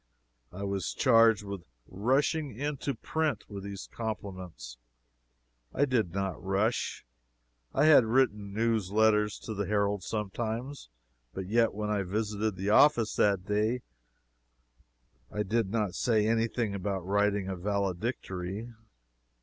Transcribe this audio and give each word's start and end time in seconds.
I 0.51 0.63
was 0.63 0.95
charged 0.95 1.43
with 1.43 1.61
"rushing 1.87 2.57
into 2.57 2.95
print" 2.95 3.47
with 3.47 3.63
these 3.63 3.87
compliments. 3.91 4.79
I 5.75 5.85
did 5.85 6.11
not 6.11 6.43
rush. 6.43 7.05
I 7.71 7.85
had 7.85 8.05
written 8.05 8.51
news 8.51 8.89
letters 8.89 9.37
to 9.41 9.53
the 9.53 9.67
Herald 9.67 10.01
sometimes, 10.01 10.89
but 11.35 11.45
yet 11.45 11.75
when 11.75 11.91
I 11.91 12.01
visited 12.01 12.55
the 12.55 12.71
office 12.71 13.15
that 13.17 13.45
day 13.45 13.83
I 15.31 15.43
did 15.43 15.69
not 15.69 15.93
say 15.93 16.25
any 16.27 16.47
thing 16.47 16.73
about 16.73 17.05
writing 17.05 17.47
a 17.47 17.55
valedictory. 17.55 18.73